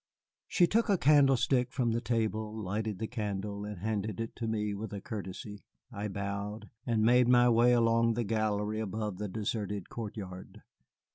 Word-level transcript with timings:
She 0.47 0.65
took 0.65 0.89
a 0.89 0.97
candlestick 0.97 1.71
from 1.71 1.91
the 1.91 2.01
table, 2.01 2.59
lighted 2.59 2.97
the 2.97 3.05
candle, 3.05 3.65
and 3.65 3.77
handed 3.77 4.19
it 4.19 4.41
me 4.41 4.73
with 4.73 4.93
a 4.93 4.99
courtesy. 4.99 5.63
I 5.91 6.07
bowed, 6.07 6.71
and 6.87 7.03
made 7.03 7.27
my 7.27 7.47
way 7.49 7.73
along 7.73 8.15
the 8.15 8.23
gallery 8.23 8.79
above 8.79 9.19
the 9.19 9.27
deserted 9.27 9.89
court 9.89 10.17
yard. 10.17 10.63